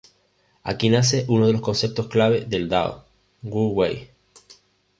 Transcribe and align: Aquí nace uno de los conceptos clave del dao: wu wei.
Aquí 0.63 0.89
nace 0.89 1.25
uno 1.27 1.45
de 1.45 1.53
los 1.53 1.61
conceptos 1.61 2.07
clave 2.07 2.45
del 2.49 2.67
dao: 2.73 2.91
wu 3.51 3.65
wei. 3.77 3.95